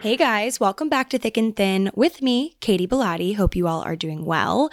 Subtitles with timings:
[0.00, 3.36] Hey guys, welcome back to Thick and Thin with me, Katy Bellotte.
[3.36, 4.70] Hope you all are doing well.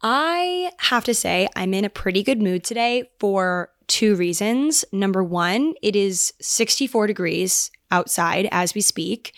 [0.00, 4.82] I have to say, I'm in a pretty good mood today for two reasons.
[4.90, 9.34] Number one, it is 64 degrees outside as we speak.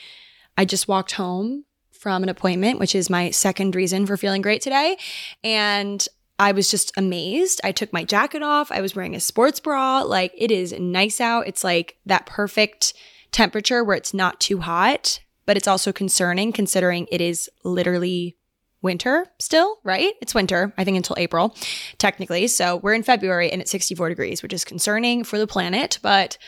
[0.56, 4.62] I just walked home from an appointment, which is my second reason for feeling great
[4.62, 4.96] today.
[5.42, 6.06] And
[6.38, 7.60] I was just amazed.
[7.64, 8.70] I took my jacket off.
[8.70, 10.02] I was wearing a sports bra.
[10.02, 11.48] Like it is nice out.
[11.48, 12.94] It's like that perfect
[13.32, 18.36] temperature where it's not too hot but it's also concerning considering it is literally
[18.82, 20.14] winter still, right?
[20.20, 21.56] It's winter, I think until April,
[21.98, 22.46] technically.
[22.46, 26.38] So we're in February and it's 64 degrees, which is concerning for the planet, but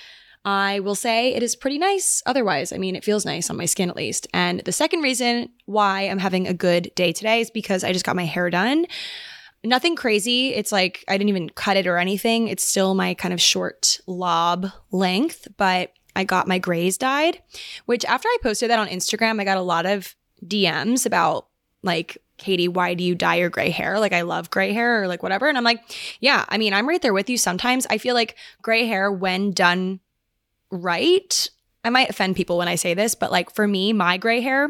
[0.44, 2.72] I will say it is pretty nice otherwise.
[2.72, 4.28] I mean, it feels nice on my skin at least.
[4.32, 8.04] And the second reason why I'm having a good day today is because I just
[8.04, 8.86] got my hair done.
[9.64, 10.54] Nothing crazy.
[10.54, 12.46] It's like I didn't even cut it or anything.
[12.46, 17.42] It's still my kind of short lob length, but I got my grays dyed,
[17.84, 21.46] which after I posted that on Instagram, I got a lot of DMs about
[21.82, 23.98] like, Katy, why do you dye your gray hair?
[24.00, 25.48] Like, I love gray hair or like whatever.
[25.48, 25.80] And I'm like,
[26.20, 27.38] yeah, I mean, I'm right there with you.
[27.38, 30.00] Sometimes I feel like gray hair, when done
[30.70, 31.48] right,
[31.84, 34.68] I might offend people when I say this, but like for me, my gray hair,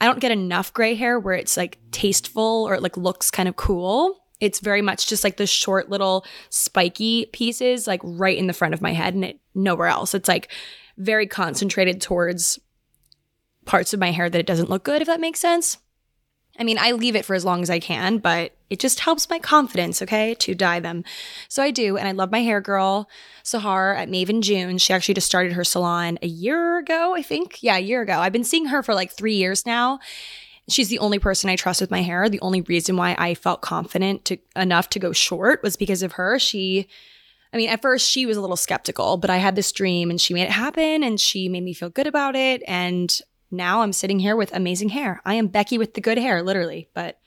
[0.00, 3.48] I don't get enough gray hair where it's like tasteful or it like looks kind
[3.48, 4.19] of cool.
[4.40, 8.74] It's very much just like the short little spiky pieces, like right in the front
[8.74, 10.14] of my head and it nowhere else.
[10.14, 10.50] It's like
[10.96, 12.58] very concentrated towards
[13.64, 15.78] parts of my hair that it doesn't look good, if that makes sense.
[16.58, 19.30] I mean, I leave it for as long as I can, but it just helps
[19.30, 21.04] my confidence, okay, to dye them.
[21.48, 23.08] So I do, and I love my hair girl,
[23.44, 24.76] Sahar at Maven June.
[24.76, 27.62] She actually just started her salon a year ago, I think.
[27.62, 28.18] Yeah, a year ago.
[28.18, 30.00] I've been seeing her for like three years now.
[30.70, 32.28] She's the only person I trust with my hair.
[32.28, 36.12] The only reason why I felt confident to enough to go short was because of
[36.12, 36.38] her.
[36.38, 36.88] She
[37.52, 40.20] I mean, at first she was a little skeptical, but I had this dream and
[40.20, 42.62] she made it happen and she made me feel good about it.
[42.66, 43.20] And
[43.50, 45.20] now I'm sitting here with amazing hair.
[45.24, 47.18] I am Becky with the good hair, literally, but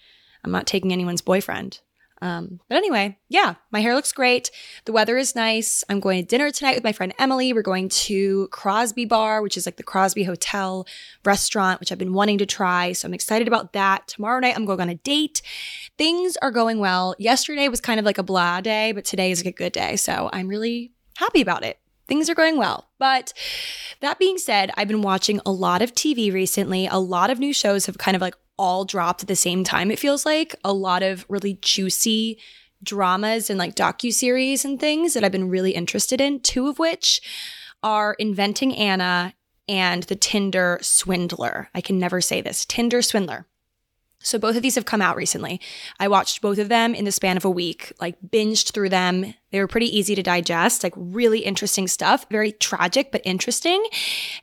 [0.44, 1.81] I'm not taking anyone's boyfriend.
[2.23, 4.49] Um, but anyway, yeah, my hair looks great.
[4.85, 5.83] The weather is nice.
[5.89, 7.51] I'm going to dinner tonight with my friend Emily.
[7.51, 10.87] We're going to Crosby Bar, which is like the Crosby Hotel
[11.25, 12.93] restaurant, which I've been wanting to try.
[12.93, 14.07] So I'm excited about that.
[14.07, 15.41] Tomorrow night, I'm going on a date.
[15.97, 17.13] Things are going well.
[17.19, 19.97] Yesterday was kind of like a blah day, but today is like a good day.
[19.97, 21.77] So I'm really happy about it.
[22.07, 22.89] Things are going well.
[22.99, 23.33] But
[23.99, 26.87] that being said, I've been watching a lot of TV recently.
[26.87, 29.91] A lot of new shows have kind of like all dropped at the same time,
[29.91, 30.55] it feels like.
[30.63, 32.39] A lot of really juicy
[32.83, 37.21] dramas and like docu-series and things that I've been really interested in, two of which
[37.81, 39.33] are Inventing Anna
[39.67, 41.69] and The Tinder Swindler.
[41.73, 42.65] I can never say this.
[42.65, 43.47] Tinder Swindler.
[44.23, 45.61] So both of these have come out recently.
[45.99, 49.33] I watched both of them in the span of a week, like binged through them.
[49.51, 53.85] They were pretty easy to digest, like really interesting stuff, very tragic but interesting.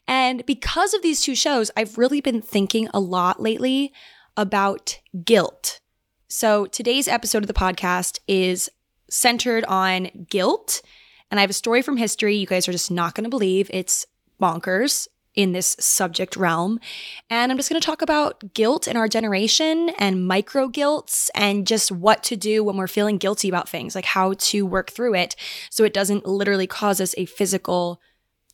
[0.07, 3.93] And because of these two shows, I've really been thinking a lot lately
[4.37, 5.81] about guilt.
[6.29, 8.69] So today's episode of the podcast is
[9.09, 10.83] centered on guilt.
[11.31, 13.71] And I have a story from history you guys are just not going to believe.
[13.73, 14.07] It's
[14.41, 16.81] bonkers in this subject realm.
[17.29, 21.67] And I'm just going to talk about guilt in our generation and micro guilts and
[21.67, 25.15] just what to do when we're feeling guilty about things, like how to work through
[25.15, 25.37] it
[25.71, 28.01] so it doesn't literally cause us a physical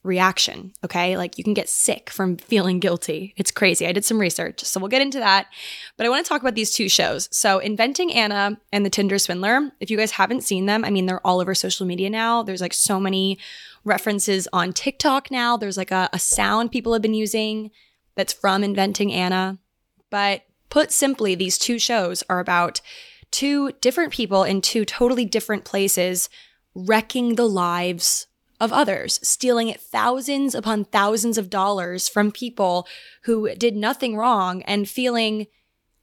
[0.06, 0.73] reaction.
[0.85, 1.17] Okay.
[1.17, 3.35] Like you can get sick from feeling guilty.
[3.37, 3.87] It's crazy.
[3.87, 4.64] I did some research.
[4.64, 5.49] So we'll get into that.
[5.97, 7.29] But I want to talk about these two shows.
[7.31, 9.73] So Inventing Anna and The Tinder Swindler.
[9.81, 12.43] If you guys haven't seen them, I mean, they're all over social media now.
[12.43, 13.38] There's like so many
[13.85, 15.56] references on TikTok now.
[15.56, 17.70] There's like a, a sound people have been using
[18.14, 19.59] that's from Inventing Anna.
[20.11, 22.81] But put simply, these two shows are about
[23.31, 26.29] two different people in two totally different places
[26.75, 28.26] wrecking the lives
[28.61, 32.87] of others, stealing thousands upon thousands of dollars from people
[33.25, 35.47] who did nothing wrong and feeling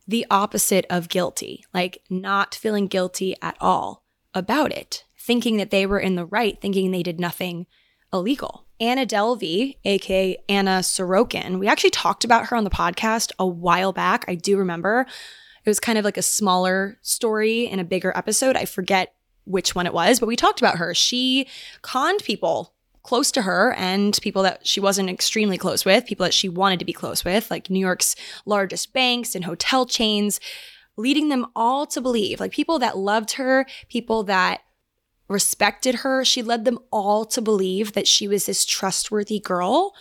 [0.07, 4.03] the opposite of guilty, like not feeling guilty at all
[4.33, 7.65] about it, thinking that they were in the right, thinking they did nothing
[8.11, 8.65] illegal.
[8.79, 13.93] Anna Delvey, aka Anna Sorokin, we actually talked about her on the podcast a while
[13.93, 14.25] back.
[14.27, 15.05] I do remember.
[15.65, 18.57] It was kind of like a smaller story in a bigger episode.
[18.57, 19.13] I forget
[19.45, 20.93] which one it was, but we talked about her.
[20.93, 21.47] She
[21.81, 22.73] conned people
[23.03, 26.79] close to her and people that she wasn't extremely close with, people that she wanted
[26.79, 30.39] to be close with, like New York's largest banks and hotel chains,
[30.95, 34.61] leading them all to believe, like people that loved her, people that
[35.27, 36.23] respected her.
[36.23, 39.93] She led them all to believe that she was this trustworthy girl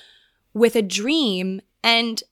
[0.55, 1.61] with a dream.
[1.83, 2.23] And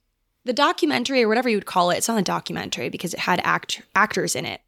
[0.45, 3.41] the documentary, or whatever you would call it, it's not a documentary because it had
[3.43, 4.61] act- actors in it.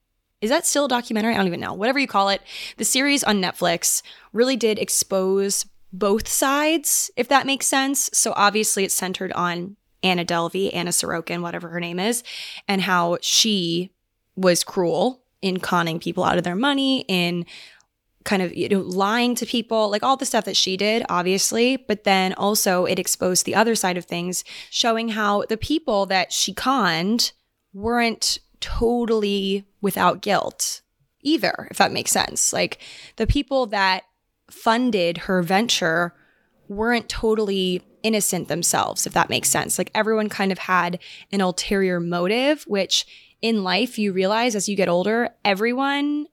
[0.43, 1.33] Is that still a documentary?
[1.33, 1.73] I don't even know.
[1.73, 2.41] Whatever you call it,
[2.75, 4.01] the series on Netflix
[4.33, 8.09] really did expose both sides, if that makes sense.
[8.11, 12.23] So obviously it's centered on Anna Delvey, Anna Sorokin, whatever her name is,
[12.67, 13.91] and how she
[14.35, 17.45] was cruel in conning people out of their money, in
[18.25, 21.75] kind of you know lying to people like all the stuff that she did obviously
[21.75, 26.31] but then also it exposed the other side of things showing how the people that
[26.31, 27.33] she conned
[27.73, 30.81] weren't totally without guilt
[31.21, 32.53] either, if that makes sense.
[32.53, 32.79] Like
[33.17, 34.03] the people that
[34.49, 36.13] funded her venture
[36.69, 39.77] weren't totally innocent themselves, if that makes sense.
[39.77, 40.99] Like everyone kind of had
[41.31, 43.05] an ulterior motive, which
[43.41, 46.27] in life you realize as you get older, everyone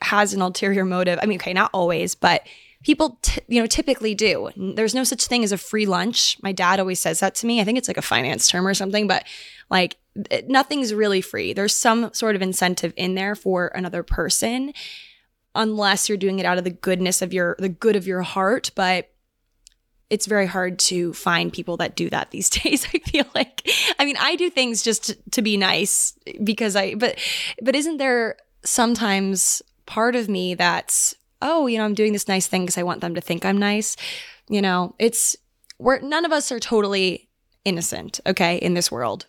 [0.00, 1.18] has an ulterior motive.
[1.22, 2.46] I mean, okay, not always, but
[2.82, 6.52] people t- you know typically do there's no such thing as a free lunch my
[6.52, 9.06] dad always says that to me i think it's like a finance term or something
[9.06, 9.24] but
[9.70, 9.96] like
[10.46, 11.52] nothing's really free.
[11.52, 14.72] There's some sort of incentive in there for another person
[15.54, 18.70] unless you're doing it out of the goodness of your the good of your heart,
[18.74, 19.10] but
[20.10, 22.86] it's very hard to find people that do that these days.
[22.94, 23.68] I feel like
[23.98, 27.18] I mean, I do things just to, to be nice because I but
[27.62, 32.46] but isn't there sometimes part of me that's oh, you know, I'm doing this nice
[32.46, 33.96] thing because I want them to think I'm nice.
[34.48, 35.36] You know, it's
[35.78, 37.28] we're none of us are totally
[37.64, 39.26] innocent, okay, in this world.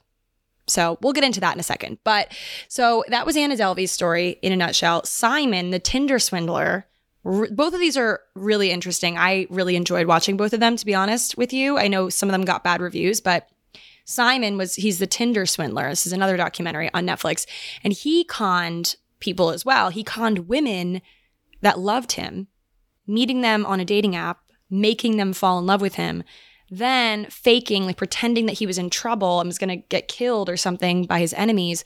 [0.67, 1.99] So we'll get into that in a second.
[2.03, 2.31] But
[2.67, 5.03] so that was Anna Delvey's story in a nutshell.
[5.03, 6.87] Simon, the Tinder swindler,
[7.23, 9.17] both of these are really interesting.
[9.17, 11.77] I really enjoyed watching both of them, to be honest with you.
[11.77, 13.49] I know some of them got bad reviews, but
[14.05, 15.89] Simon was, he's the Tinder swindler.
[15.89, 17.47] This is another documentary on Netflix.
[17.83, 19.89] And he conned people as well.
[19.89, 21.01] He conned women
[21.61, 22.47] that loved him,
[23.07, 26.23] meeting them on a dating app, making them fall in love with him
[26.69, 30.49] then faking, like pretending that he was in trouble and was going to get killed
[30.49, 31.83] or something by his enemies,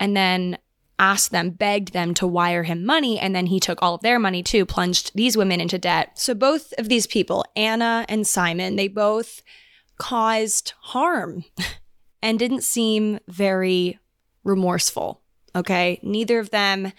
[0.00, 0.58] and then
[0.98, 4.18] asked them, begged them to wire him money, and then he took all of their
[4.18, 6.18] money too, plunged these women into debt.
[6.18, 9.42] So both of these people, Anna and Simon, they both
[9.98, 11.44] caused harm
[12.22, 13.98] and didn't seem very
[14.44, 15.22] remorseful.
[15.54, 16.00] Okay.
[16.02, 16.92] Neither of them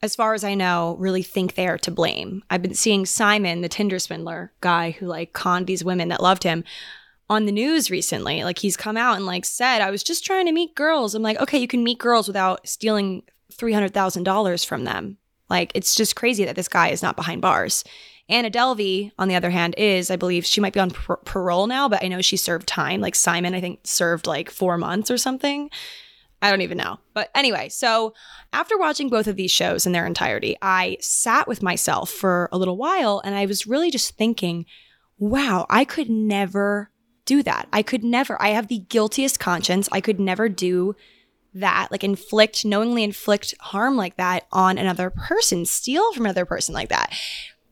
[0.00, 2.42] as far as I know, really think they are to blame.
[2.50, 6.44] I've been seeing Simon, the Tinder swindler guy who like conned these women that loved
[6.44, 6.64] him
[7.28, 8.44] on the news recently.
[8.44, 11.14] Like he's come out and like said, I was just trying to meet girls.
[11.14, 15.18] I'm like, okay, you can meet girls without stealing $300,000 from them.
[15.50, 17.84] Like it's just crazy that this guy is not behind bars.
[18.28, 21.66] Anna Delvey, on the other hand, is, I believe, she might be on par- parole
[21.66, 23.00] now, but I know she served time.
[23.00, 25.70] Like Simon, I think, served like four months or something.
[26.40, 27.00] I don't even know.
[27.14, 28.14] But anyway, so
[28.52, 32.58] after watching both of these shows in their entirety, I sat with myself for a
[32.58, 34.64] little while and I was really just thinking,
[35.18, 36.90] wow, I could never
[37.24, 37.68] do that.
[37.72, 39.88] I could never, I have the guiltiest conscience.
[39.90, 40.94] I could never do
[41.54, 46.72] that, like inflict, knowingly inflict harm like that on another person, steal from another person
[46.72, 47.12] like that.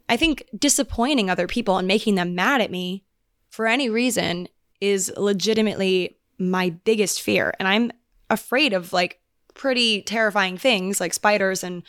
[0.09, 3.05] I think disappointing other people and making them mad at me
[3.49, 4.49] for any reason
[4.81, 7.55] is legitimately my biggest fear.
[7.59, 7.93] And I'm
[8.31, 9.21] afraid of like
[9.55, 11.83] pretty terrifying things like spiders and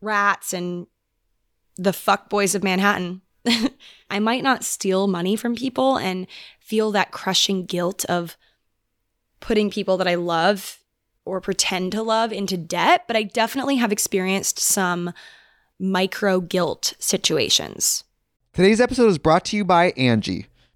[0.00, 0.86] rats and
[1.76, 3.22] the fuck boys of Manhattan.
[4.10, 6.26] I might not steal money from people and
[6.60, 8.36] feel that crushing guilt of
[9.40, 10.78] putting people that I love
[11.24, 15.12] or pretend to love into debt, but I definitely have experienced some
[15.78, 18.04] micro guilt situations.
[18.52, 20.46] Today's episode is brought to you by Angie.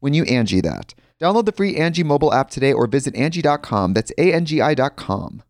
[0.00, 0.94] when you Angie that.
[1.20, 3.92] Download the free Angie mobile app today or visit Angie.com.
[3.92, 5.42] That's A-N-G-I dot com.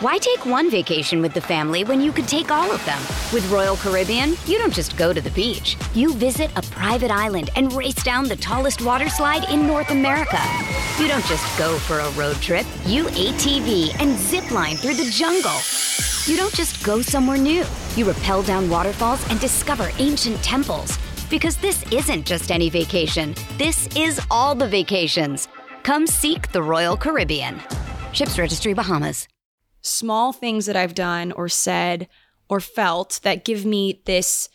[0.00, 2.98] Why take one vacation with the family when you could take all of them?
[3.34, 5.76] With Royal Caribbean, you don't just go to the beach.
[5.92, 10.40] You visit a private island and race down the tallest water slide in North America.
[10.98, 12.64] You don't just go for a road trip.
[12.86, 15.58] You ATV and zip line through the jungle.
[16.24, 17.66] You don't just go somewhere new.
[17.94, 20.96] You rappel down waterfalls and discover ancient temples.
[21.30, 25.46] Because this isn't just any vacation, this is all the vacations.
[25.84, 27.60] Come seek the Royal Caribbean.
[28.12, 29.28] Ships Registry Bahamas.
[29.80, 32.08] Small things that I've done or said
[32.48, 34.48] or felt that give me this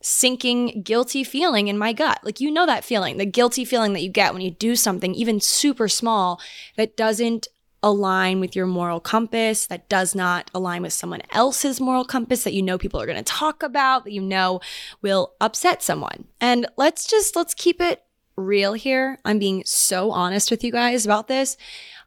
[0.00, 2.20] sinking, guilty feeling in my gut.
[2.22, 5.14] Like, you know, that feeling, the guilty feeling that you get when you do something,
[5.14, 6.40] even super small,
[6.76, 7.48] that doesn't
[7.82, 12.52] align with your moral compass, that does not align with someone else's moral compass that
[12.52, 14.60] you know people are going to talk about, that you know
[15.00, 16.24] will upset someone.
[16.40, 18.02] And let's just, let's keep it
[18.36, 19.18] real here.
[19.24, 21.56] I'm being so honest with you guys about this.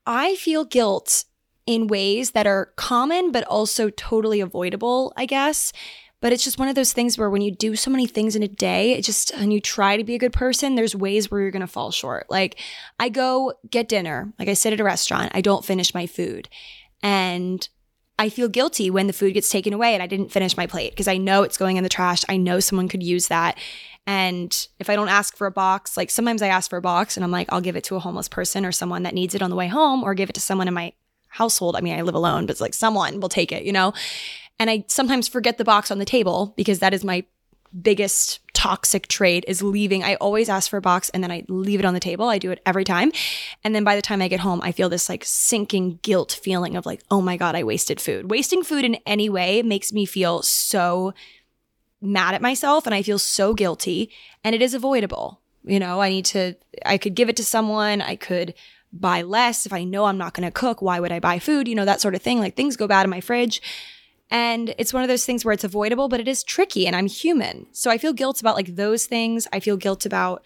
[0.06, 1.26] I feel guilt
[1.66, 5.74] in ways that are common, but also totally avoidable, I guess.
[6.22, 8.42] But it's just one of those things where when you do so many things in
[8.44, 11.42] a day, it just, and you try to be a good person, there's ways where
[11.42, 12.26] you're going to fall short.
[12.30, 12.60] Like
[13.00, 16.50] I go get dinner, like I sit at a restaurant, I don't finish my food.
[17.04, 17.68] And
[18.18, 20.92] I feel guilty when the food gets taken away and I didn't finish my plate
[20.92, 22.24] because I know it's going in the trash.
[22.30, 23.58] I know someone could use that.
[24.08, 27.18] And if I don't ask for a box, like sometimes I ask for a box
[27.18, 29.42] and I'm like, I'll give it to a homeless person or someone that needs it
[29.42, 30.94] on the way home or give it to someone in my
[31.28, 31.76] household.
[31.76, 33.94] I mean, I live alone, but it's like someone will take it, you know?
[34.60, 37.26] And I sometimes forget the box on the table because that is my
[37.82, 40.04] biggest toxic trait is leaving.
[40.04, 42.30] I always ask for a box and then I leave it on the table.
[42.30, 43.12] I do it every time.
[43.64, 46.78] And then by the time I get home, I feel this like sinking guilt feeling
[46.78, 48.32] of like, oh my God, I wasted food.
[48.32, 51.14] Wasting food in any way makes me feel so
[52.02, 54.10] mad at myself and I feel so guilty
[54.44, 55.42] and it is avoidable.
[55.64, 58.02] You know, I need to, I could give it to someone.
[58.02, 58.54] I could
[58.94, 59.66] buy less.
[59.66, 61.68] If I know I'm not going to cook, why would I buy food?
[61.68, 62.40] You know, that sort of thing.
[62.40, 63.62] Like things go bad in my fridge.
[64.32, 67.08] And it's one of those things where it's avoidable, but it is tricky and I'm
[67.08, 67.68] human.
[67.72, 69.48] So I feel guilt about like those things.
[69.54, 70.44] I feel guilt about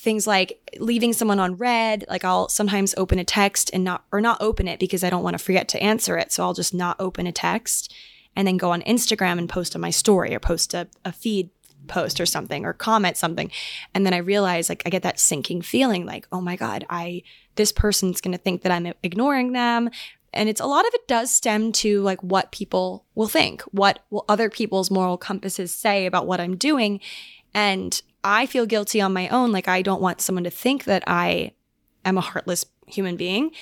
[0.00, 4.18] things like leaving someone on red like i'll sometimes open a text and not or
[4.18, 6.72] not open it because i don't want to forget to answer it so i'll just
[6.72, 7.92] not open a text
[8.34, 11.50] and then go on instagram and post on my story or post a, a feed
[11.86, 13.50] post or something or comment something
[13.92, 17.22] and then i realize like i get that sinking feeling like oh my god i
[17.56, 19.90] this person's going to think that i'm ignoring them
[20.32, 24.00] and it's a lot of it does stem to like what people will think what
[24.10, 27.00] will other people's moral compasses say about what i'm doing
[27.54, 29.52] and I feel guilty on my own.
[29.52, 31.52] Like, I don't want someone to think that I
[32.04, 33.52] am a heartless human being.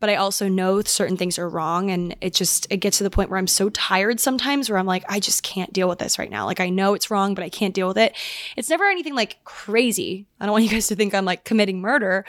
[0.00, 1.88] But I also know certain things are wrong.
[1.88, 4.86] And it just, it gets to the point where I'm so tired sometimes where I'm
[4.86, 6.44] like, I just can't deal with this right now.
[6.44, 8.16] Like, I know it's wrong, but I can't deal with it.
[8.56, 10.26] It's never anything like crazy.
[10.40, 12.24] I don't want you guys to think I'm like committing murder,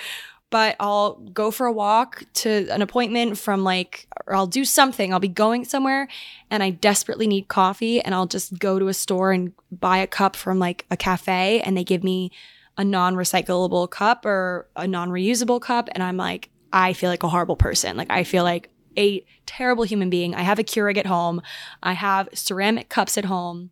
[0.53, 5.12] but I'll go for a walk to an appointment from like, or I'll do something.
[5.12, 6.07] I'll be going somewhere
[6.51, 10.05] and I desperately need coffee and I'll just go to a store and buy a
[10.05, 12.31] cup from like a cafe and they give me
[12.77, 15.89] a non recyclable cup or a non reusable cup.
[15.93, 17.98] And I'm like, I feel like a horrible person.
[17.98, 20.36] Like, I feel like a terrible human being.
[20.36, 21.41] I have a Keurig at home,
[21.81, 23.72] I have ceramic cups at home.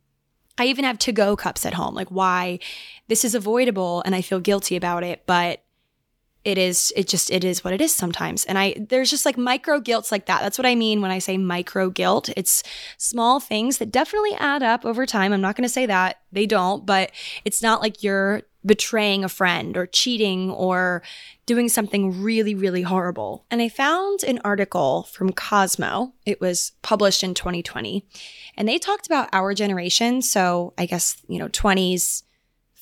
[0.58, 1.94] I even have to go cups at home.
[1.94, 2.58] Like, why?
[3.08, 5.64] This is avoidable and I feel guilty about it, but
[6.44, 8.46] it is it just it is what it is sometimes.
[8.46, 10.42] And i there's just like micro guilts like that.
[10.42, 12.30] That's what i mean when i say micro guilt.
[12.36, 12.64] It's
[12.98, 15.34] small things that definitely add up over time.
[15.34, 17.12] I'm not going to say that they don't but
[17.46, 21.02] it's not like you're betraying a friend or cheating or
[21.46, 23.46] doing something really really horrible.
[23.52, 26.14] And i found an article from cosmo.
[26.26, 28.04] It was published in 2020
[28.58, 30.24] and they talked about our generation.
[30.24, 32.24] So i guess you know 20s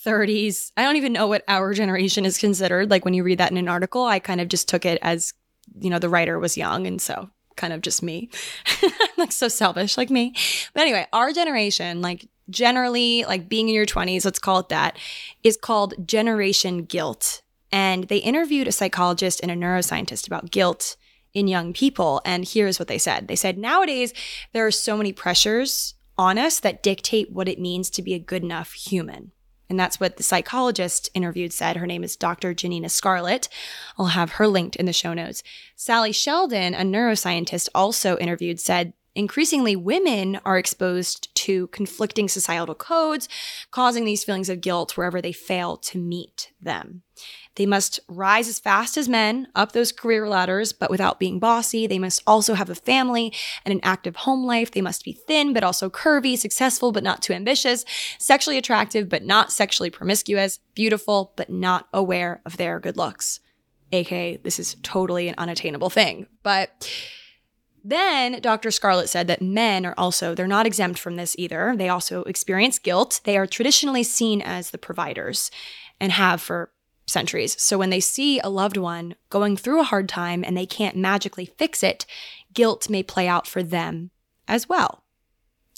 [0.05, 0.71] 30s.
[0.77, 2.89] I don't even know what our generation is considered.
[2.89, 5.33] Like when you read that in an article, I kind of just took it as,
[5.79, 6.87] you know, the writer was young.
[6.87, 7.29] And so
[7.59, 8.29] kind of just me.
[9.17, 10.33] like so selfish, like me.
[10.73, 14.97] But anyway, our generation, like generally, like being in your 20s, let's call it that,
[15.43, 17.41] is called generation guilt.
[17.71, 20.95] And they interviewed a psychologist and a neuroscientist about guilt
[21.33, 22.21] in young people.
[22.25, 24.13] And here's what they said they said, nowadays,
[24.53, 28.19] there are so many pressures on us that dictate what it means to be a
[28.19, 29.31] good enough human.
[29.69, 31.77] And that's what the psychologist interviewed said.
[31.77, 32.53] Her name is Dr.
[32.53, 33.47] Janina Scarlet.
[33.97, 35.43] I'll have her linked in the show notes.
[35.75, 43.27] Sally Sheldon, a neuroscientist, also interviewed, said increasingly women are exposed to conflicting societal codes,
[43.69, 47.03] causing these feelings of guilt wherever they fail to meet them.
[47.55, 51.85] They must rise as fast as men up those career ladders, but without being bossy.
[51.85, 53.33] They must also have a family
[53.65, 54.71] and an active home life.
[54.71, 57.83] They must be thin, but also curvy, successful, but not too ambitious,
[58.17, 63.41] sexually attractive, but not sexually promiscuous, beautiful, but not aware of their good looks.
[63.91, 66.27] AKA, this is totally an unattainable thing.
[66.43, 66.89] But
[67.89, 68.71] then Dr.
[68.71, 71.73] Scarlet said that men are also, they're not exempt from this either.
[71.75, 73.21] They also experience guilt.
[73.23, 75.51] They are traditionally seen as the providers
[75.99, 76.71] and have for
[77.07, 77.61] centuries.
[77.61, 80.95] So when they see a loved one going through a hard time and they can't
[80.95, 82.05] magically fix it,
[82.53, 84.11] guilt may play out for them
[84.47, 85.03] as well.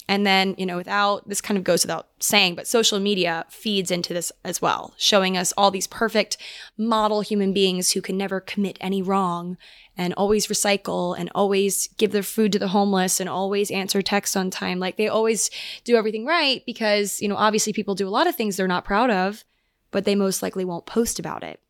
[0.08, 3.90] And then, you know, without this kind of goes without saying, but social media feeds
[3.90, 6.36] into this as well, showing us all these perfect
[6.76, 9.56] model human beings who can never commit any wrong
[9.96, 14.36] and always recycle and always give their food to the homeless and always answer texts
[14.36, 14.78] on time.
[14.78, 15.50] Like they always
[15.84, 18.84] do everything right because, you know, obviously people do a lot of things they're not
[18.84, 19.44] proud of
[19.92, 21.60] but they most likely won't post about it.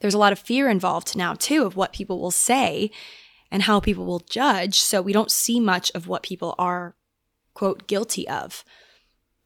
[0.00, 2.90] There's a lot of fear involved now, too, of what people will say
[3.50, 4.80] and how people will judge.
[4.80, 6.94] So we don't see much of what people are,
[7.54, 8.64] quote, guilty of.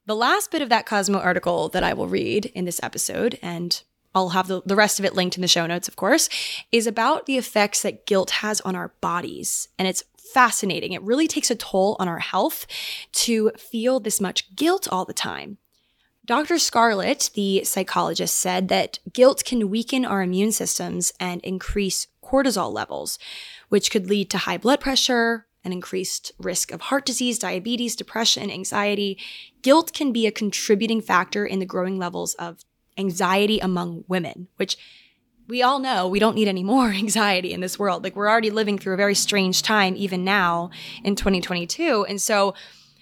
[0.07, 3.83] The last bit of that Cosmo article that I will read in this episode, and
[4.15, 6.29] I'll have the, the rest of it linked in the show notes, of course,
[6.71, 9.69] is about the effects that guilt has on our bodies.
[9.79, 10.93] And it's fascinating.
[10.93, 12.67] It really takes a toll on our health
[13.13, 15.59] to feel this much guilt all the time.
[16.25, 16.59] Dr.
[16.59, 23.19] Scarlet, the psychologist, said that guilt can weaken our immune systems and increase cortisol levels,
[23.69, 28.51] which could lead to high blood pressure, an increased risk of heart disease, diabetes, depression,
[28.51, 29.19] anxiety.
[29.63, 32.65] Guilt can be a contributing factor in the growing levels of
[32.97, 34.79] anxiety among women, which
[35.49, 38.03] we all know we don't need any more anxiety in this world.
[38.05, 40.71] Like we're already living through a very strange time, even now
[41.05, 42.07] in 2022.
[42.09, 42.55] And so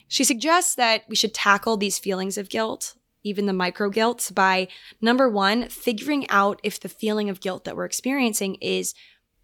[0.09, 4.69] she suggests that we should tackle these feelings of guilt even the micro guilt, by
[5.01, 8.95] number one, figuring out if the feeling of guilt that we're experiencing is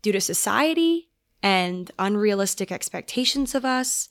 [0.02, 1.09] due to society
[1.42, 4.08] and unrealistic expectations of us,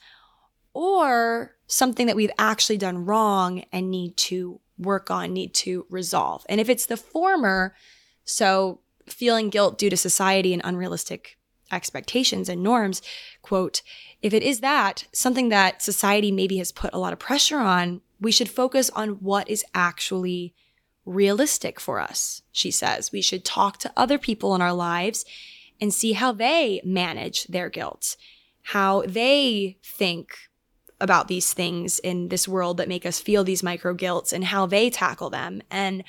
[0.73, 6.45] or something that we've actually done wrong and need to work on, need to resolve.
[6.47, 7.75] And if it's the former,
[8.23, 11.37] so feeling guilt due to society and unrealistic
[11.71, 13.01] expectations and norms,
[13.41, 13.81] quote,
[14.21, 18.01] if it is that, something that society maybe has put a lot of pressure on
[18.19, 20.53] we should focus on what is actually
[21.05, 23.11] realistic for us, she says.
[23.11, 25.25] We should talk to other people in our lives
[25.81, 28.15] and see how they manage their guilt,
[28.63, 30.35] how they think
[31.01, 34.65] about these things in this world that make us feel these micro guilts and how
[34.65, 35.61] they tackle them.
[35.71, 36.03] And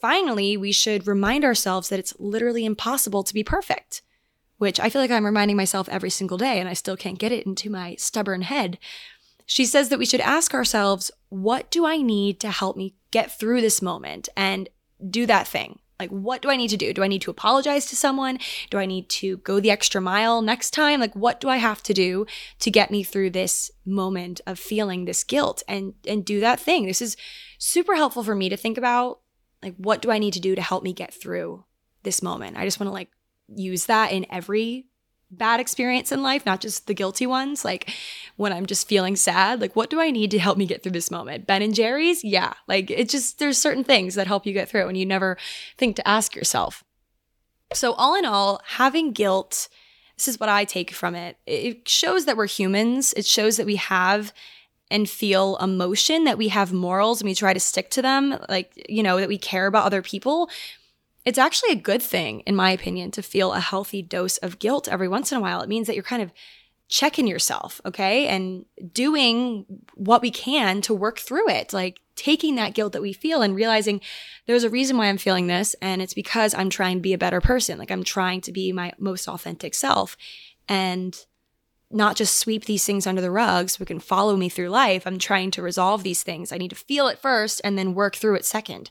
[0.00, 4.02] finally, we should remind ourselves that it's literally impossible to be perfect,
[4.58, 7.32] which I feel like I'm reminding myself every single day and I still can't get
[7.32, 8.78] it into my stubborn head.
[9.46, 13.38] She says that we should ask ourselves, what do I need to help me get
[13.38, 14.68] through this moment and
[15.10, 15.78] do that thing?
[16.04, 16.92] Like, what do I need to do?
[16.92, 18.38] Do I need to apologize to someone?
[18.68, 21.00] Do I need to go the extra mile next time?
[21.00, 22.26] Like, what do I have to do
[22.58, 26.84] to get me through this moment of feeling this guilt and and do that thing?
[26.84, 27.16] This is
[27.58, 29.20] super helpful for me to think about.
[29.62, 31.64] Like, what do I need to do to help me get through
[32.02, 32.58] this moment?
[32.58, 33.08] I just want to like
[33.48, 34.84] use that in every
[35.30, 37.64] bad experience in life, not just the guilty ones.
[37.64, 37.90] Like
[38.36, 40.92] when I'm just feeling sad, like what do I need to help me get through
[40.92, 41.46] this moment?
[41.46, 42.22] Ben and Jerry's?
[42.22, 42.54] Yeah.
[42.68, 45.36] Like it just, there's certain things that help you get through it, and you never
[45.76, 46.84] think to ask yourself.
[47.72, 49.68] So, all in all, having guilt,
[50.16, 51.38] this is what I take from it.
[51.46, 53.12] It shows that we're humans.
[53.16, 54.32] It shows that we have
[54.90, 58.86] and feel emotion, that we have morals and we try to stick to them, like,
[58.88, 60.50] you know, that we care about other people
[61.24, 64.88] it's actually a good thing, in my opinion, to feel a healthy dose of guilt
[64.88, 65.62] every once in a while.
[65.62, 66.32] It means that you're kind of
[66.88, 68.26] checking yourself, okay?
[68.26, 71.72] And doing what we can to work through it.
[71.72, 74.00] Like taking that guilt that we feel and realizing
[74.46, 75.74] there's a reason why I'm feeling this.
[75.80, 77.78] And it's because I'm trying to be a better person.
[77.78, 80.16] Like I'm trying to be my most authentic self
[80.68, 81.16] and
[81.90, 85.06] not just sweep these things under the rug so it can follow me through life.
[85.06, 86.52] I'm trying to resolve these things.
[86.52, 88.90] I need to feel it first and then work through it second.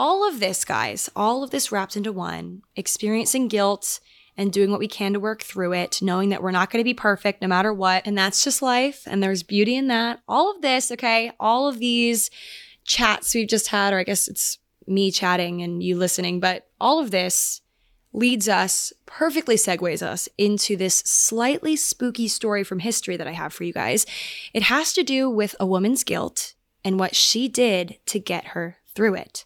[0.00, 4.00] all of this, guys, all of this wrapped into one, experiencing guilt
[4.34, 6.88] and doing what we can to work through it, knowing that we're not going to
[6.88, 8.06] be perfect no matter what.
[8.06, 9.02] And that's just life.
[9.06, 10.20] And there's beauty in that.
[10.26, 12.30] All of this, okay, all of these
[12.82, 16.98] chats we've just had, or I guess it's me chatting and you listening, but all
[16.98, 17.60] of this
[18.14, 23.52] leads us, perfectly segues us into this slightly spooky story from history that I have
[23.52, 24.06] for you guys.
[24.54, 28.78] It has to do with a woman's guilt and what she did to get her
[28.94, 29.44] through it.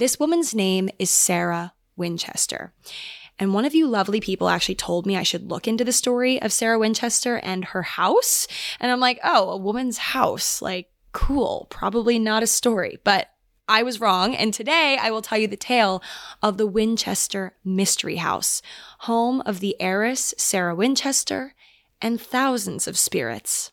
[0.00, 2.72] This woman's name is Sarah Winchester.
[3.38, 6.40] And one of you lovely people actually told me I should look into the story
[6.40, 8.46] of Sarah Winchester and her house.
[8.80, 10.62] And I'm like, oh, a woman's house.
[10.62, 11.66] Like, cool.
[11.68, 12.96] Probably not a story.
[13.04, 13.28] But
[13.68, 14.34] I was wrong.
[14.34, 16.02] And today I will tell you the tale
[16.42, 18.62] of the Winchester Mystery House,
[19.00, 21.54] home of the heiress Sarah Winchester
[22.00, 23.70] and thousands of spirits.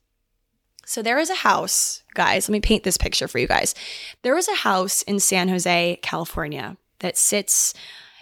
[0.87, 2.47] So there is a house, guys.
[2.47, 3.75] Let me paint this picture for you guys.
[4.21, 7.73] There is a house in San Jose, California that sits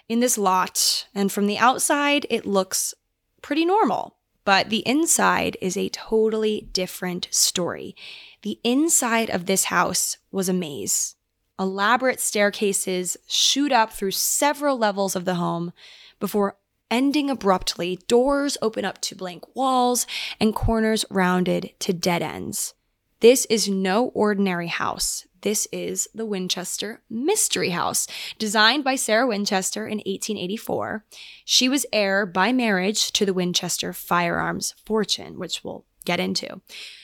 [0.09, 2.95] in this lot, and from the outside, it looks
[3.43, 4.15] pretty normal.
[4.45, 7.95] But the inside is a totally different story.
[8.41, 11.15] The inside of this house was a maze.
[11.59, 15.71] Elaborate staircases shoot up through several levels of the home
[16.19, 16.57] before
[16.89, 20.05] ending abruptly, doors open up to blank walls,
[20.39, 22.73] and corners rounded to dead ends.
[23.19, 25.25] This is no ordinary house.
[25.41, 28.07] This is the Winchester Mystery House,
[28.39, 31.05] designed by Sarah Winchester in 1884.
[31.45, 36.61] She was heir by marriage to the Winchester firearms fortune, which we'll get into.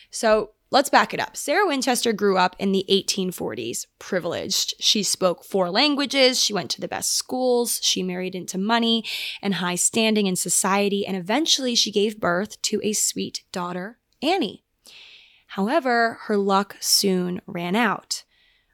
[0.10, 1.36] So, let's back it up.
[1.38, 4.74] Sarah Winchester grew up in the 1840s, privileged.
[4.80, 9.04] She spoke four languages, she went to the best schools, she married into money
[9.42, 14.64] and high standing in society, and eventually she gave birth to a sweet daughter, Annie.
[15.48, 18.24] However, her luck soon ran out.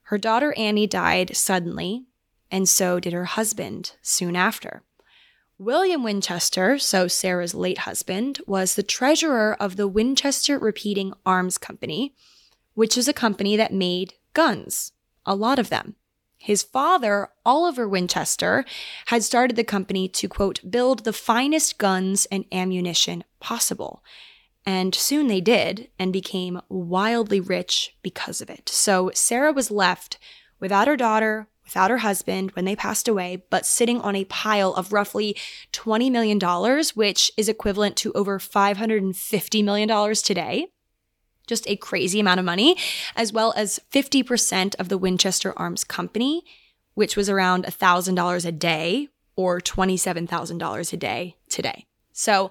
[0.03, 2.05] Her daughter Annie died suddenly,
[2.51, 4.83] and so did her husband soon after.
[5.59, 12.13] William Winchester, so Sarah's late husband, was the treasurer of the Winchester Repeating Arms Company,
[12.75, 14.91] which is a company that made guns,
[15.25, 15.95] a lot of them.
[16.37, 18.65] His father, Oliver Winchester,
[19.07, 24.03] had started the company to, quote, build the finest guns and ammunition possible.
[24.63, 28.69] And soon they did and became wildly rich because of it.
[28.69, 30.19] So Sarah was left
[30.59, 34.73] without her daughter, without her husband when they passed away, but sitting on a pile
[34.73, 35.37] of roughly
[35.73, 36.39] $20 million,
[36.95, 40.67] which is equivalent to over $550 million today.
[41.45, 42.77] Just a crazy amount of money,
[43.15, 46.43] as well as 50% of the Winchester Arms Company,
[46.93, 51.85] which was around $1,000 a day or $27,000 a day today.
[52.11, 52.49] So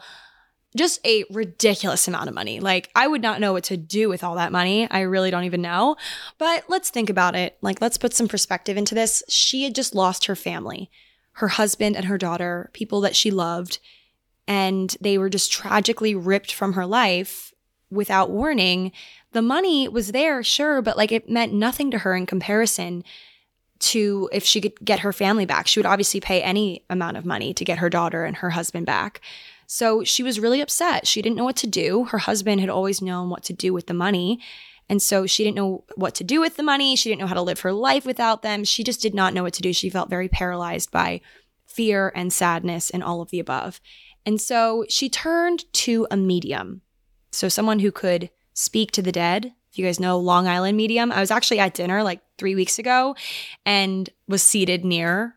[0.76, 2.60] just a ridiculous amount of money.
[2.60, 4.88] Like, I would not know what to do with all that money.
[4.90, 5.96] I really don't even know.
[6.38, 7.56] But let's think about it.
[7.62, 9.22] Like, let's put some perspective into this.
[9.28, 10.90] She had just lost her family,
[11.32, 13.78] her husband and her daughter, people that she loved,
[14.46, 17.52] and they were just tragically ripped from her life
[17.90, 18.92] without warning.
[19.32, 23.04] The money was there, sure, but like it meant nothing to her in comparison
[23.78, 25.66] to if she could get her family back.
[25.66, 28.86] She would obviously pay any amount of money to get her daughter and her husband
[28.86, 29.20] back.
[29.66, 31.06] So she was really upset.
[31.06, 32.04] She didn't know what to do.
[32.04, 34.40] Her husband had always known what to do with the money.
[34.88, 36.94] And so she didn't know what to do with the money.
[36.94, 38.64] She didn't know how to live her life without them.
[38.64, 39.72] She just did not know what to do.
[39.72, 41.20] She felt very paralyzed by
[41.66, 43.80] fear and sadness and all of the above.
[44.24, 46.82] And so she turned to a medium.
[47.32, 49.52] So someone who could speak to the dead.
[49.70, 52.78] If you guys know Long Island Medium, I was actually at dinner like three weeks
[52.78, 53.14] ago
[53.66, 55.35] and was seated near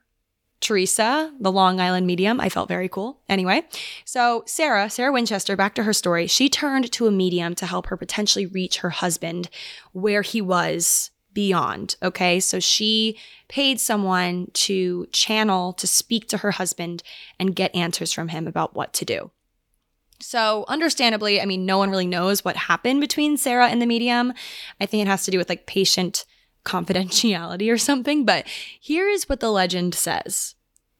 [0.61, 2.39] Theresa, the Long Island medium.
[2.39, 3.19] I felt very cool.
[3.29, 3.63] Anyway,
[4.05, 6.27] so Sarah, Sarah Winchester, back to her story.
[6.27, 9.49] She turned to a medium to help her potentially reach her husband
[9.93, 11.95] where he was beyond.
[12.03, 13.17] Okay, so she
[13.47, 17.03] paid someone to channel, to speak to her husband
[17.39, 19.31] and get answers from him about what to do.
[20.21, 24.33] So, understandably, I mean, no one really knows what happened between Sarah and the medium.
[24.81, 26.25] I think it has to do with like patient
[26.63, 30.55] confidentiality or something, but here is what the legend says.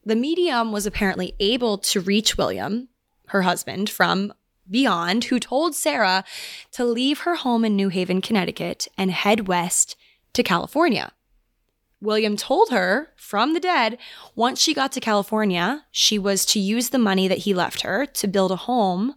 [0.06, 2.90] The medium was apparently able to reach William,
[3.28, 4.34] her husband, from
[4.70, 6.24] beyond, who told Sarah
[6.72, 9.96] to leave her home in New Haven, Connecticut, and head west
[10.34, 11.12] to California.
[12.02, 13.98] William told her from the dead,
[14.36, 18.06] once she got to California, she was to use the money that he left her
[18.06, 19.16] to build a home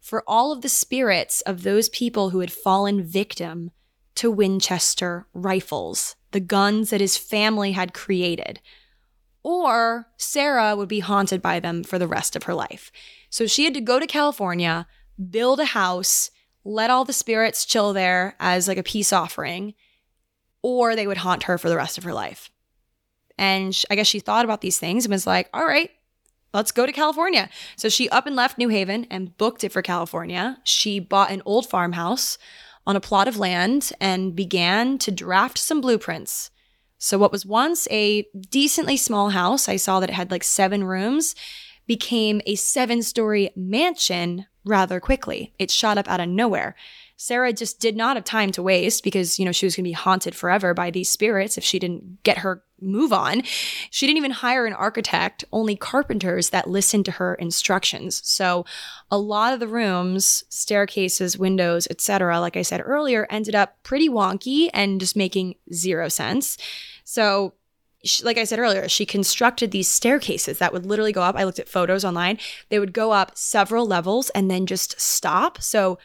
[0.00, 3.70] for all of the spirits of those people who had fallen victim
[4.16, 8.60] to Winchester rifles, the guns that his family had created.
[9.42, 12.92] Or Sarah would be haunted by them for the rest of her life.
[13.30, 14.86] So she had to go to California,
[15.30, 16.30] build a house,
[16.64, 19.74] let all the spirits chill there as like a peace offering,
[20.62, 22.50] or they would haunt her for the rest of her life.
[23.36, 25.90] And I guess she thought about these things and was like, all right,
[26.54, 27.48] let's go to California.
[27.76, 30.58] So she up and left New Haven and booked it for California.
[30.62, 32.38] She bought an old farmhouse
[32.86, 36.50] on a plot of land and began to draft some blueprints.
[36.98, 40.84] So, what was once a decently small house, I saw that it had like seven
[40.84, 41.34] rooms,
[41.86, 45.52] became a seven story mansion rather quickly.
[45.58, 46.76] It shot up out of nowhere.
[47.16, 49.88] Sarah just did not have time to waste because, you know, she was going to
[49.88, 53.42] be haunted forever by these spirits if she didn't get her move on.
[53.90, 58.20] She didn't even hire an architect, only carpenters that listened to her instructions.
[58.24, 58.64] So
[59.10, 64.08] a lot of the rooms, staircases, windows, etc., like I said earlier, ended up pretty
[64.08, 66.58] wonky and just making zero sense.
[67.04, 67.54] So
[68.22, 71.36] like I said earlier, she constructed these staircases that would literally go up.
[71.36, 72.38] I looked at photos online.
[72.68, 75.62] They would go up several levels and then just stop.
[75.62, 75.98] So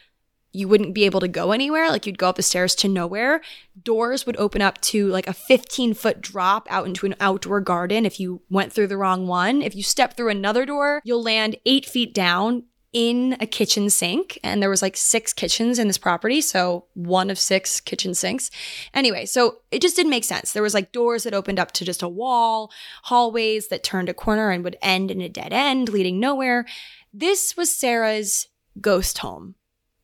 [0.52, 1.90] you wouldn't be able to go anywhere.
[1.90, 3.40] Like you'd go up the stairs to nowhere.
[3.82, 8.06] Doors would open up to like a 15 foot drop out into an outdoor garden
[8.06, 9.62] if you went through the wrong one.
[9.62, 14.38] If you step through another door, you'll land eight feet down in a kitchen sink.
[14.42, 16.40] And there was like six kitchens in this property.
[16.40, 18.50] So one of six kitchen sinks.
[18.94, 20.52] Anyway, so it just didn't make sense.
[20.52, 22.72] There was like doors that opened up to just a wall,
[23.04, 26.64] hallways that turned a corner and would end in a dead end leading nowhere.
[27.12, 28.48] This was Sarah's
[28.80, 29.56] ghost home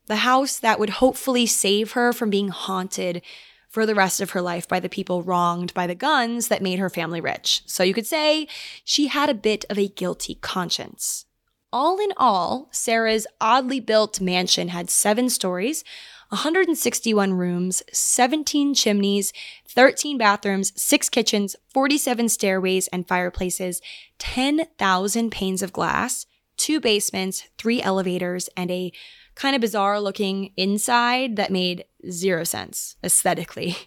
[0.06, 3.22] the house that would hopefully save her from being haunted
[3.68, 6.78] for the rest of her life by the people wronged by the guns that made
[6.78, 7.62] her family rich.
[7.66, 8.46] So you could say
[8.84, 11.26] she had a bit of a guilty conscience.
[11.72, 15.82] All in all, Sarah's oddly built mansion had seven stories,
[16.28, 19.32] 161 rooms, 17 chimneys,
[19.68, 23.82] 13 bathrooms, 6 kitchens, 47 stairways and fireplaces,
[24.18, 26.26] 10,000 panes of glass,
[26.58, 28.92] 2 basements, 3 elevators, and a
[29.34, 33.76] kind of bizarre looking inside that made zero sense aesthetically.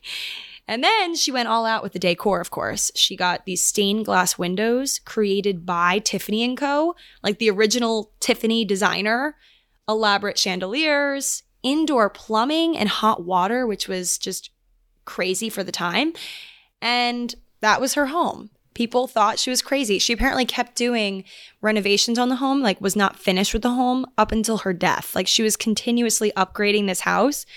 [0.67, 2.91] And then she went all out with the decor, of course.
[2.93, 8.65] She got these stained glass windows created by Tiffany & Co., like the original Tiffany
[8.65, 9.37] designer,
[9.87, 14.49] elaborate chandeliers, indoor plumbing and hot water, which was just
[15.05, 16.13] crazy for the time.
[16.81, 18.49] And that was her home.
[18.77, 19.97] People thought she was crazy.
[19.97, 21.23] She apparently kept doing
[21.61, 25.15] renovations on the home, like was not finished with the home up until her death.
[25.15, 27.47] Like she was continuously upgrading this house,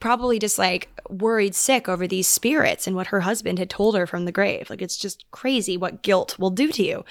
[0.00, 4.06] probably just like worried sick over these spirits and what her husband had told her
[4.06, 4.70] from the grave.
[4.70, 7.04] Like it's just crazy what guilt will do to you.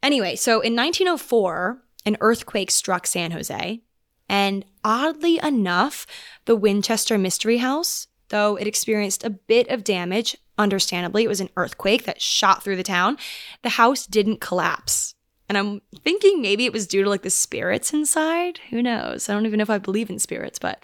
[0.00, 3.80] Anyway, so in 1904, an earthquake struck San Jose.
[4.28, 6.06] And oddly enough,
[6.44, 11.50] the Winchester Mystery House, though it experienced a bit of damage, understandably, it was an
[11.56, 13.18] earthquake that shot through the town,
[13.62, 15.14] the house didn't collapse.
[15.48, 18.58] And I'm thinking maybe it was due to like the spirits inside.
[18.70, 19.28] Who knows?
[19.28, 20.82] I don't even know if I believe in spirits, but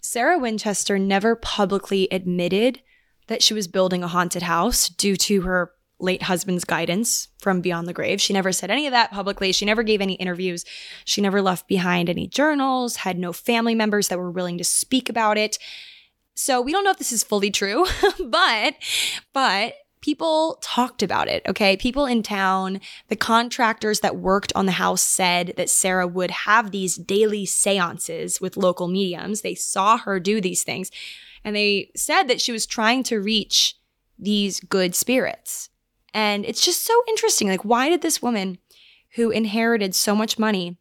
[0.00, 2.80] Sarah Winchester never publicly admitted
[3.28, 7.86] that she was building a haunted house due to her late husband's guidance from beyond
[7.86, 8.20] the grave.
[8.20, 9.52] She never said any of that publicly.
[9.52, 10.64] She never gave any interviews.
[11.04, 15.08] She never left behind any journals, had no family members that were willing to speak
[15.08, 15.58] about it.
[16.42, 17.86] So we don't know if this is fully true,
[18.24, 18.74] but
[19.32, 21.76] but people talked about it, okay?
[21.76, 26.72] People in town, the contractors that worked on the house said that Sarah would have
[26.72, 29.42] these daily séances with local mediums.
[29.42, 30.90] They saw her do these things
[31.44, 33.76] and they said that she was trying to reach
[34.18, 35.68] these good spirits.
[36.12, 37.46] And it's just so interesting.
[37.46, 38.58] Like, why did this woman
[39.14, 40.76] who inherited so much money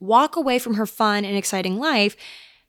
[0.00, 2.16] walk away from her fun and exciting life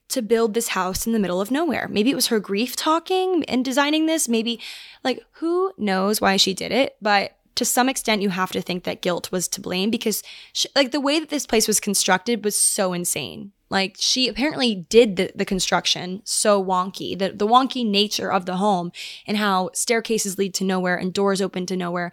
[0.08, 1.88] to build this house in the middle of nowhere.
[1.90, 4.28] Maybe it was her grief talking and designing this.
[4.28, 4.60] Maybe,
[5.02, 6.96] like, who knows why she did it?
[7.02, 10.68] But to some extent, you have to think that guilt was to blame because, she,
[10.76, 13.52] like, the way that this place was constructed was so insane.
[13.68, 18.58] Like, she apparently did the, the construction so wonky, the, the wonky nature of the
[18.58, 18.92] home
[19.26, 22.12] and how staircases lead to nowhere and doors open to nowhere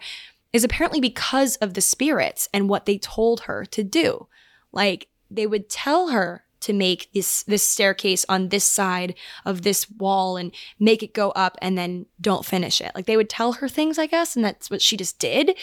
[0.52, 4.26] is apparently because of the spirits and what they told her to do.
[4.72, 9.90] Like, they would tell her to make this this staircase on this side of this
[9.90, 12.92] wall and make it go up and then don't finish it.
[12.94, 15.56] Like they would tell her things, I guess, and that's what she just did.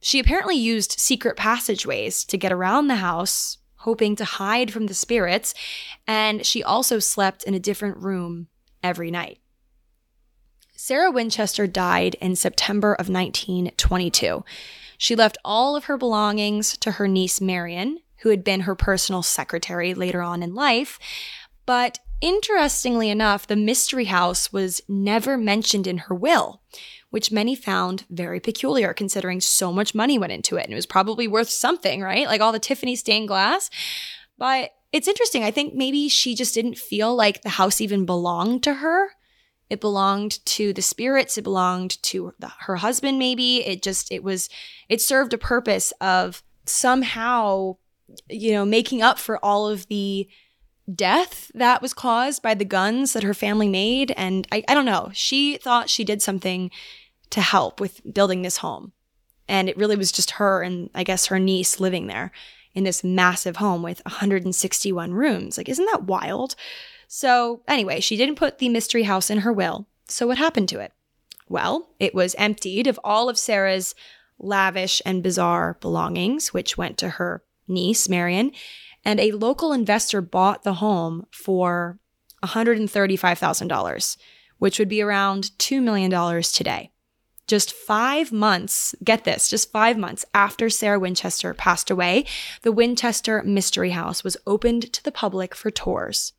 [0.00, 4.94] She apparently used secret passageways to get around the house, hoping to hide from the
[4.94, 5.54] spirits,
[6.06, 8.48] and she also slept in a different room
[8.82, 9.38] every night.
[10.74, 14.42] Sarah Winchester died in September of 1922.
[14.96, 19.22] She left all of her belongings to her niece Marion, who had been her personal
[19.22, 20.98] secretary later on in life.
[21.66, 26.62] But interestingly enough, the mystery house was never mentioned in her will,
[27.10, 30.86] which many found very peculiar considering so much money went into it and it was
[30.86, 32.26] probably worth something, right?
[32.26, 33.70] Like all the Tiffany stained glass.
[34.36, 35.44] But it's interesting.
[35.44, 39.10] I think maybe she just didn't feel like the house even belonged to her.
[39.68, 41.38] It belonged to the spirits.
[41.38, 43.64] It belonged to the, her husband, maybe.
[43.64, 44.48] It just, it was,
[44.88, 47.76] it served a purpose of somehow
[48.28, 50.28] you know, making up for all of the
[50.94, 54.12] death that was caused by the guns that her family made.
[54.16, 56.70] And I, I don't know, she thought she did something
[57.30, 58.92] to help with building this home.
[59.48, 62.32] And it really was just her and I guess her niece living there
[62.74, 65.58] in this massive home with 161 rooms.
[65.58, 66.54] Like, isn't that wild?
[67.08, 69.88] So, anyway, she didn't put the mystery house in her will.
[70.06, 70.92] So, what happened to it?
[71.48, 73.96] Well, it was emptied of all of Sarah's
[74.38, 78.52] lavish and bizarre belongings, which went to her niece, Marion,
[79.04, 81.98] and a local investor bought the home for
[82.42, 84.16] $135,000,
[84.58, 86.90] which would be around $2 million today.
[87.46, 92.24] Just five months, get this, just five months after Sarah Winchester passed away,
[92.62, 96.32] the Winchester Mystery House was opened to the public for tours.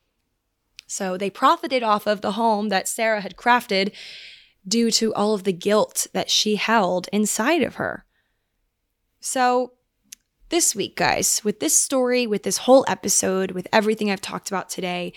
[0.87, 3.93] So they profited off of the home that Sarah had crafted
[4.67, 8.05] due to all of the guilt that she held inside of her.
[9.19, 9.73] So
[10.51, 14.69] this week, guys, with this story, with this whole episode, with everything I've talked about
[14.69, 15.13] today,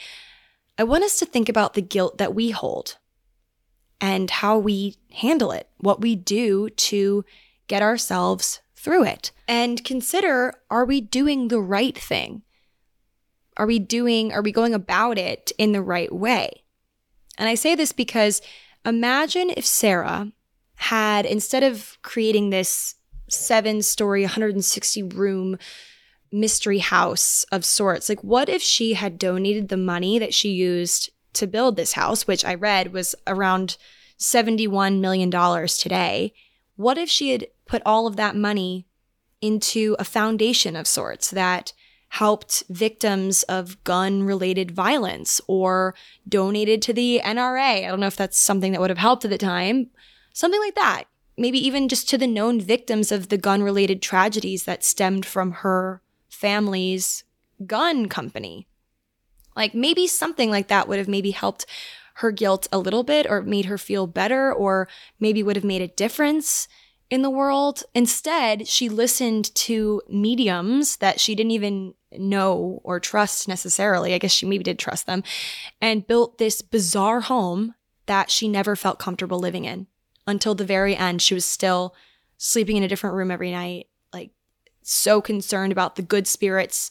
[0.78, 2.96] I want us to think about the guilt that we hold
[4.00, 7.24] and how we handle it, what we do to
[7.66, 12.42] get ourselves through it, and consider are we doing the right thing?
[13.56, 16.62] Are we doing, are we going about it in the right way?
[17.38, 18.40] And I say this because
[18.84, 20.30] imagine if Sarah
[20.76, 22.94] had, instead of creating this
[23.34, 25.58] seven story, 160 room
[26.34, 28.08] mystery house of sorts.
[28.08, 32.26] Like, what if she had donated the money that she used to build this house,
[32.26, 33.76] which I read was around
[34.18, 36.32] $71 million today?
[36.76, 38.86] What if she had put all of that money
[39.40, 41.72] into a foundation of sorts that
[42.08, 45.94] helped victims of gun related violence or
[46.28, 47.84] donated to the NRA?
[47.84, 49.90] I don't know if that's something that would have helped at the time.
[50.32, 51.04] Something like that.
[51.36, 55.52] Maybe even just to the known victims of the gun related tragedies that stemmed from
[55.52, 57.24] her family's
[57.66, 58.66] gun company.
[59.56, 61.66] Like maybe something like that would have maybe helped
[62.14, 65.82] her guilt a little bit or made her feel better or maybe would have made
[65.82, 66.68] a difference
[67.10, 67.82] in the world.
[67.94, 74.14] Instead, she listened to mediums that she didn't even know or trust necessarily.
[74.14, 75.24] I guess she maybe did trust them
[75.80, 77.74] and built this bizarre home
[78.06, 79.86] that she never felt comfortable living in
[80.26, 81.22] until the very end.
[81.22, 81.94] She was still
[82.38, 84.30] sleeping in a different room every night, like
[84.82, 86.90] so concerned about the good spirits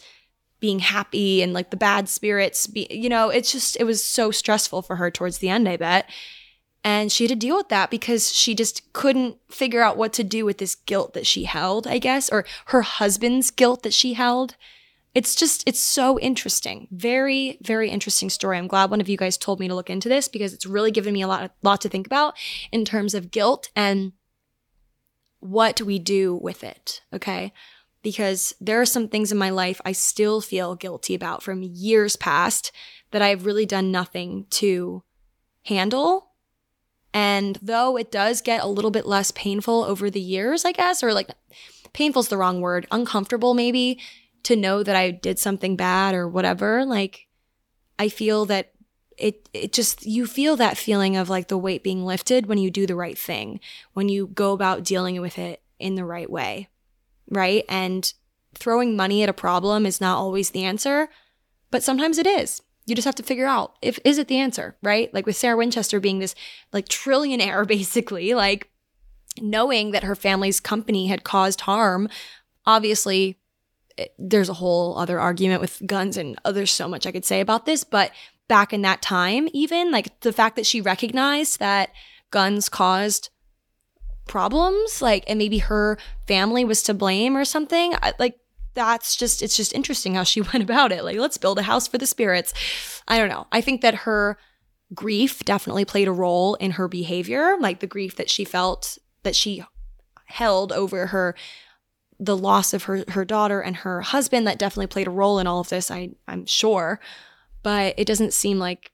[0.64, 4.32] being happy and like the bad spirits be you know it's just it was so
[4.32, 6.10] stressful for her towards the end i bet
[6.86, 10.24] and she had to deal with that because she just couldn't figure out what to
[10.24, 14.14] do with this guilt that she held i guess or her husband's guilt that she
[14.14, 14.56] held
[15.16, 16.88] it's just it's so interesting.
[16.92, 18.58] Very very interesting story.
[18.58, 20.92] I'm glad one of you guys told me to look into this because it's really
[20.92, 22.36] given me a lot lot to think about
[22.72, 24.14] in terms of guilt and
[25.40, 27.54] what we do with it okay?
[28.02, 32.16] Because there are some things in my life I still feel guilty about from years
[32.16, 32.72] past
[33.12, 35.04] that I've really done nothing to
[35.66, 36.32] handle.
[37.14, 41.04] And though it does get a little bit less painful over the years, I guess,
[41.04, 41.30] or like
[41.94, 44.00] painful's the wrong word, uncomfortable maybe
[44.44, 47.28] to know that I did something bad or whatever, like
[47.98, 48.72] I feel that
[49.18, 52.72] it it just you feel that feeling of like the weight being lifted when you
[52.72, 53.60] do the right thing,
[53.94, 56.70] when you go about dealing with it in the right way
[57.30, 57.66] right?
[57.70, 58.12] And
[58.56, 61.10] throwing money at a problem is not always the answer,
[61.72, 62.62] but sometimes it is.
[62.86, 65.14] You just have to figure out if is it the answer, right?
[65.14, 66.36] Like with Sarah Winchester being this
[66.72, 68.70] like trillionaire basically, like
[69.42, 72.10] knowing that her family's company had caused harm,
[72.66, 73.40] obviously
[73.98, 77.42] eh, there's a whole other argument with guns and there's so much I could say
[77.42, 78.12] about this, but
[78.48, 81.90] back in that time even like the fact that she recognized that
[82.30, 83.30] guns caused
[84.28, 88.38] problems like and maybe her family was to blame or something I, like
[88.74, 91.04] that's just it's just interesting how she went about it.
[91.04, 92.54] Like let's build a house for the spirits.
[93.08, 93.48] I don't know.
[93.52, 94.38] I think that her
[94.94, 99.36] grief definitely played a role in her behavior like the grief that she felt that
[99.36, 99.64] she
[100.26, 101.36] held over her
[102.24, 105.48] the loss of her her daughter and her husband that definitely played a role in
[105.48, 107.00] all of this i i'm sure
[107.64, 108.92] but it doesn't seem like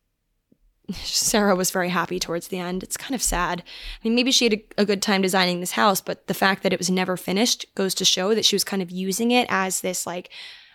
[0.94, 2.82] Sarah was very happy towards the end.
[2.82, 3.62] It's kind of sad.
[3.62, 6.64] I mean, maybe she had a, a, good time designing this house, but the fact
[6.64, 9.46] that it was never finished goes to show that she was kind of using it
[9.50, 10.32] as this like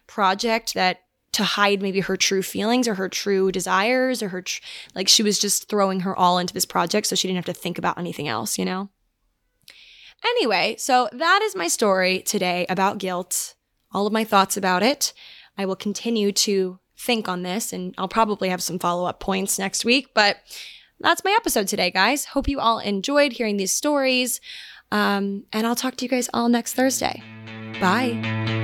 [0.06, 1.00] project that
[1.32, 4.62] to hide maybe her true feelings or her true desires or her tr-
[4.94, 7.60] like she was just throwing her all into this project so she didn't have to
[7.60, 8.88] think about anything else, you know?
[10.24, 13.54] Anyway, so that is my story today about guilt,
[13.92, 15.12] all of my thoughts about it.
[15.56, 19.58] I will continue to think on this, and I'll probably have some follow up points
[19.58, 20.14] next week.
[20.14, 20.38] But
[21.00, 22.24] that's my episode today, guys.
[22.24, 24.40] Hope you all enjoyed hearing these stories.
[24.90, 27.22] Um, and I'll talk to you guys all next Thursday.
[27.80, 28.63] Bye.